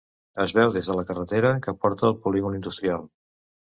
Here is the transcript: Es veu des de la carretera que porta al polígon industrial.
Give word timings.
Es 0.43 0.53
veu 0.59 0.71
des 0.77 0.89
de 0.91 0.95
la 0.99 1.03
carretera 1.11 1.51
que 1.67 1.75
porta 1.85 2.09
al 2.09 2.19
polígon 2.25 2.59
industrial. 2.61 3.07